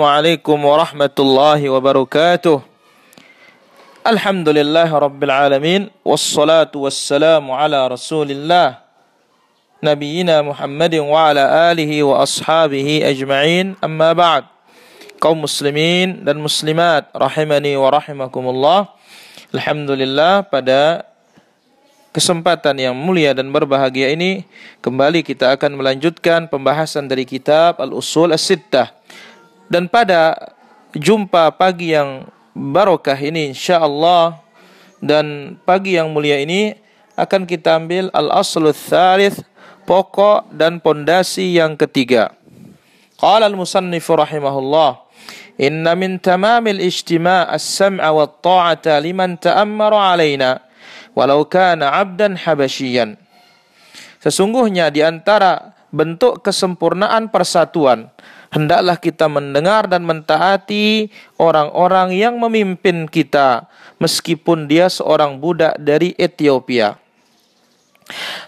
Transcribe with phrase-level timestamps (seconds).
[0.00, 2.64] Assalamualaikum warahmatullahi wabarakatuh.
[4.00, 5.92] Alhamdulillah Rabbil Alamin.
[6.00, 8.80] Wassalatu wassalamu ala Rasulillah.
[9.84, 13.76] Nabiina Muhammadin wa ala alihi wa ashabihi ajma'in.
[13.84, 14.48] Amma ba'd.
[15.20, 18.88] Kaum muslimin dan muslimat Rahimani wa rahimakumullah.
[19.52, 21.04] Alhamdulillah pada
[22.16, 24.48] kesempatan yang mulia dan berbahagia ini
[24.80, 28.96] kembali kita akan melanjutkan pembahasan dari kitab Al-Usul As-Sittah.
[29.70, 30.34] Dan pada
[30.98, 32.26] jumpa pagi yang
[32.58, 34.42] barokah ini insyaallah
[34.98, 36.74] dan pagi yang mulia ini
[37.14, 39.46] akan kita ambil Al-Aslu Thalith
[39.86, 42.34] pokok dan pondasi yang ketiga.
[43.14, 45.06] Qala al-musannif rahimahullah
[45.60, 50.64] Inna min tamamil ijtima' as-sam'a wa ta'ata liman ta'ammara alaina
[51.12, 53.20] walau kana 'abdan habasyian.
[54.24, 58.10] Sesungguhnya di antara bentuk kesempurnaan persatuan
[58.50, 61.08] hendaklah kita mendengar dan mentaati
[61.38, 63.70] orang-orang yang memimpin kita
[64.02, 66.98] meskipun dia seorang budak dari Ethiopia.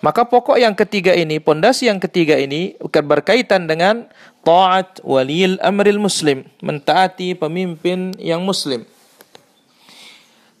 [0.00, 4.08] Maka pokok yang ketiga ini, pondasi yang ketiga ini berkaitan dengan
[4.40, 8.88] taat walil amril muslim, mentaati pemimpin yang muslim.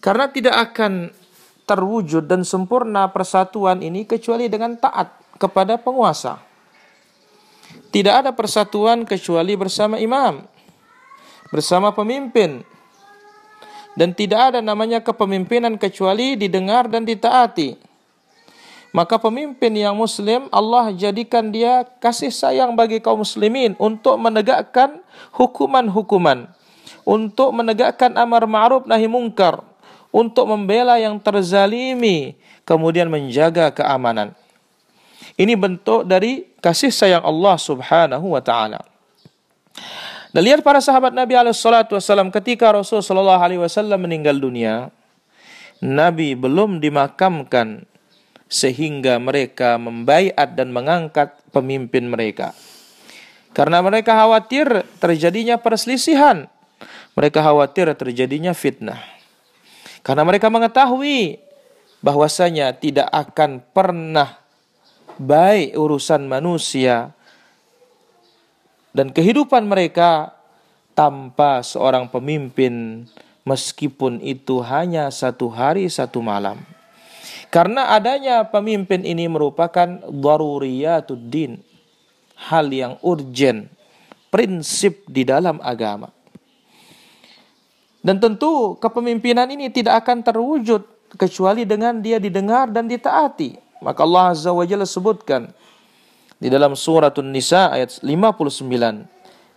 [0.04, 1.16] Karena tidak akan
[1.64, 6.49] terwujud dan sempurna persatuan ini kecuali dengan taat kepada penguasa.
[7.90, 10.46] Tidak ada persatuan kecuali bersama imam,
[11.50, 12.62] bersama pemimpin.
[13.98, 17.74] Dan tidak ada namanya kepemimpinan kecuali didengar dan ditaati.
[18.90, 25.02] Maka pemimpin yang muslim Allah jadikan dia kasih sayang bagi kaum muslimin untuk menegakkan
[25.34, 26.50] hukuman-hukuman,
[27.06, 29.62] untuk menegakkan amar ma'ruf nahi mungkar,
[30.10, 32.34] untuk membela yang terzalimi,
[32.66, 34.34] kemudian menjaga keamanan.
[35.40, 38.84] Ini bentuk dari kasih sayang Allah Subhanahu wa taala.
[40.36, 44.92] Dan lihat para sahabat Nabi alaihi wasallam ketika Rasul sallallahu alaihi wasallam meninggal dunia,
[45.80, 47.88] Nabi belum dimakamkan
[48.52, 52.52] sehingga mereka membaiat dan mengangkat pemimpin mereka.
[53.56, 56.52] Karena mereka khawatir terjadinya perselisihan.
[57.16, 59.00] Mereka khawatir terjadinya fitnah.
[60.04, 61.40] Karena mereka mengetahui
[62.04, 64.39] bahwasanya tidak akan pernah
[65.20, 67.12] baik urusan manusia
[68.96, 70.32] dan kehidupan mereka
[70.96, 73.04] tanpa seorang pemimpin
[73.44, 76.56] meskipun itu hanya satu hari satu malam.
[77.52, 81.58] Karena adanya pemimpin ini merupakan daruriyatuddin,
[82.48, 83.66] hal yang urgen,
[84.30, 86.14] prinsip di dalam agama.
[88.00, 90.86] Dan tentu kepemimpinan ini tidak akan terwujud
[91.18, 93.69] kecuali dengan dia didengar dan ditaati.
[93.80, 95.48] Maka Allah Azza wa Jalla sebutkan
[96.40, 99.08] di dalam suratun Nisa ayat 59.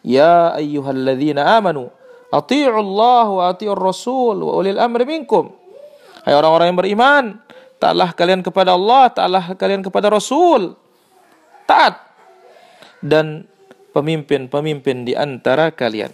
[0.03, 1.87] Ya ayyuhalladzina amanu
[2.31, 5.51] ati'u Allah wa ati'ur Rasul wa ulil amri minkum.
[6.23, 7.23] Hai orang-orang yang beriman,
[7.79, 10.75] taatlah kalian kepada Allah, taatlah kalian kepada Rasul.
[11.63, 11.99] Taat
[13.03, 13.47] dan
[13.91, 16.11] pemimpin-pemimpin di antara kalian.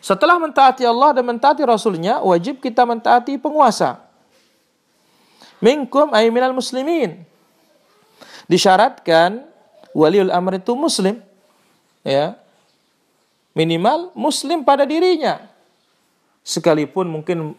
[0.00, 4.09] Setelah mentaati Allah dan mentaati Rasulnya, wajib kita mentaati penguasa.
[5.60, 7.24] Minkum ay minal muslimin.
[8.48, 9.44] Disyaratkan
[9.92, 11.20] waliul amr itu muslim.
[12.00, 12.34] Ya.
[13.52, 15.44] Minimal muslim pada dirinya.
[16.40, 17.52] Sekalipun mungkin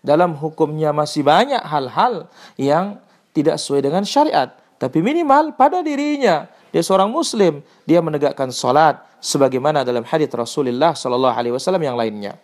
[0.00, 2.26] dalam hukumnya masih banyak hal-hal
[2.56, 2.98] yang
[3.36, 4.56] tidak sesuai dengan syariat.
[4.80, 6.50] Tapi minimal pada dirinya.
[6.72, 7.60] Dia seorang muslim.
[7.84, 12.34] Dia menegakkan salat sebagaimana dalam hadis Rasulullah sallallahu alaihi wasallam yang lainnya.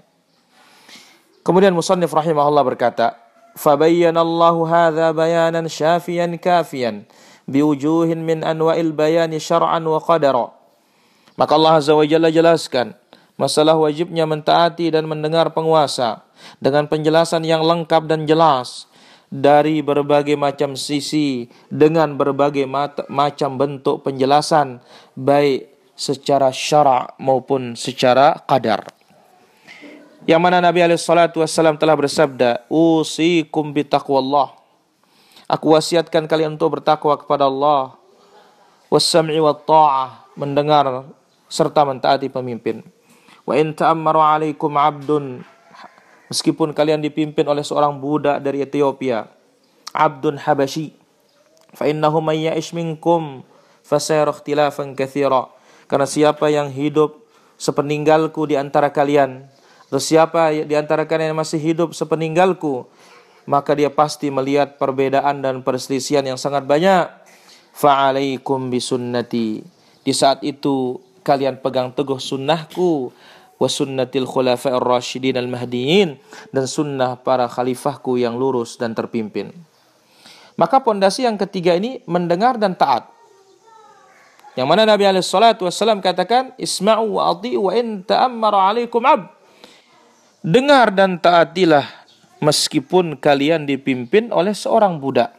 [1.42, 3.16] Kemudian musannif rahimahullah berkata,
[3.58, 7.10] "Fabayyana Allah hadza bayanan syafiyan kafiyan
[7.50, 10.54] biwujuhin min anwa'il bayani syar'an wa qadara."
[11.38, 12.98] Maka Allah Azza wa Jalla jelaskan
[13.38, 16.26] masalah wajibnya mentaati dan mendengar penguasa
[16.58, 18.90] dengan penjelasan yang lengkap dan jelas
[19.30, 22.66] dari berbagai macam sisi dengan berbagai
[23.06, 24.82] macam bentuk penjelasan
[25.14, 28.97] baik secara syara maupun secara qadar.
[30.28, 31.40] Yang mana Nabi alaihi salatu
[31.80, 34.52] telah bersabda, "Usikum bitaqwallah."
[35.48, 37.96] Aku wasiatkan kalian untuk bertakwa kepada Allah.
[38.92, 41.08] Wassam'i wat ta'ah, mendengar
[41.48, 42.84] serta mentaati pemimpin.
[43.48, 45.40] Wa in ta'ammaru 'alaikum 'abdun
[46.28, 49.32] Meskipun kalian dipimpin oleh seorang budak dari Ethiopia,
[49.96, 50.92] Abdun Habashi,
[51.72, 53.40] fa innahu may ya'ish minkum
[53.80, 55.48] fasayara ikhtilafan katsira.
[55.88, 57.24] Karena siapa yang hidup
[57.56, 59.48] sepeninggalku di antara kalian,
[59.88, 62.84] atau siapa di antara kalian yang masih hidup sepeninggalku,
[63.48, 67.08] maka dia pasti melihat perbedaan dan perselisihan yang sangat banyak.
[67.72, 69.64] Fa'alaikum bisunnati.
[70.04, 73.08] Di saat itu kalian pegang teguh sunnahku
[73.56, 76.20] wa sunnatil khulafa'ir rasyidin al mahdiin
[76.52, 79.56] dan sunnah para khalifahku yang lurus dan terpimpin.
[80.60, 83.08] Maka pondasi yang ketiga ini mendengar dan taat.
[84.52, 89.37] Yang mana Nabi alaihi salatu wasallam katakan isma'u wa ati'u wa in ta'ammara 'alaikum 'abd.
[90.40, 91.86] Dengar dan taatilah
[92.38, 95.34] meskipun kalian dipimpin oleh seorang budak.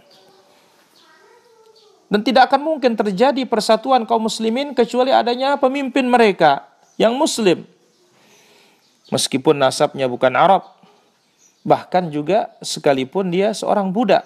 [2.10, 6.66] Dan tidak akan mungkin terjadi persatuan kaum muslimin kecuali adanya pemimpin mereka
[6.98, 7.63] yang muslim
[9.13, 10.63] meskipun nasabnya bukan Arab,
[11.66, 14.25] bahkan juga sekalipun dia seorang budak,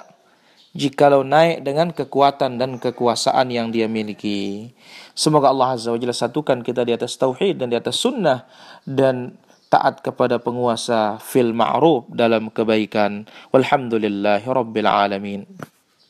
[0.75, 4.71] jikalau naik dengan kekuatan dan kekuasaan yang dia miliki.
[5.15, 8.45] Semoga Allah Azza wa Jalla satukan kita di atas tauhid dan di atas sunnah
[8.83, 9.35] dan
[9.73, 13.25] taat kepada penguasa fil ma'ruf dalam kebaikan.
[13.49, 15.41] Walhamdulillahi rabbil alamin.